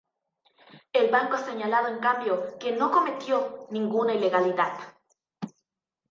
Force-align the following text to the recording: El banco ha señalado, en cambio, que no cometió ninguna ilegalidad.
El 0.93 1.11
banco 1.11 1.35
ha 1.35 1.45
señalado, 1.45 1.87
en 1.89 1.99
cambio, 1.99 2.57
que 2.57 2.71
no 2.71 2.89
cometió 2.89 3.67
ninguna 3.69 4.15
ilegalidad. 4.15 4.73